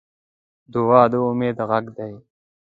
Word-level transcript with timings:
دعا 0.73 1.01
د 1.11 1.13
امید 1.29 1.57
غږ 1.69 1.85
دی. 1.97 2.13